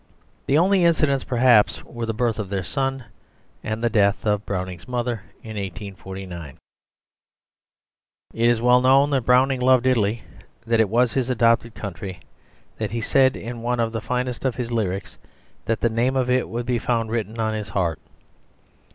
The 0.47 0.57
only 0.57 0.83
incidents, 0.83 1.23
perhaps, 1.23 1.83
were 1.85 2.07
the 2.07 2.11
birth 2.15 2.39
of 2.39 2.49
their 2.49 2.63
son 2.63 3.03
and 3.63 3.83
the 3.83 3.87
death 3.91 4.25
of 4.25 4.47
Browning's 4.47 4.87
mother 4.87 5.21
in 5.43 5.55
1849. 5.57 6.57
It 8.33 8.49
is 8.49 8.59
well 8.63 8.81
known 8.81 9.11
that 9.11 9.27
Browning 9.27 9.59
loved 9.61 9.85
Italy; 9.85 10.23
that 10.65 10.79
it 10.79 10.89
was 10.89 11.13
his 11.13 11.29
adopted 11.29 11.75
country; 11.75 12.19
that 12.79 12.89
he 12.89 13.01
said 13.01 13.35
in 13.35 13.61
one 13.61 13.79
of 13.79 13.91
the 13.91 14.01
finest 14.01 14.43
of 14.43 14.55
his 14.55 14.71
lyrics 14.71 15.19
that 15.65 15.81
the 15.81 15.87
name 15.89 16.15
of 16.15 16.31
it 16.31 16.49
would 16.49 16.65
be 16.65 16.79
found 16.79 17.11
written 17.11 17.39
on 17.39 17.53
his 17.53 17.69
heart. 17.69 17.99